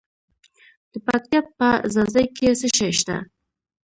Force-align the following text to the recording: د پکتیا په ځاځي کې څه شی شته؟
د 0.91 0.93
پکتیا 1.05 1.41
په 1.57 1.69
ځاځي 1.93 2.25
کې 2.35 2.49
څه 2.59 2.67
شی 2.75 2.89
شته؟ 2.99 3.15